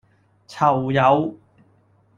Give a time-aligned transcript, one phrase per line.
[0.47, 1.37] 囚友